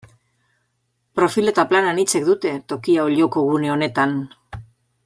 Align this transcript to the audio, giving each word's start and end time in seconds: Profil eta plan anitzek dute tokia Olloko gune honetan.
Profil 1.19 1.51
eta 1.51 1.65
plan 1.73 1.91
anitzek 1.91 2.27
dute 2.31 2.55
tokia 2.73 3.07
Olloko 3.11 3.47
gune 3.53 3.73
honetan. 3.77 4.19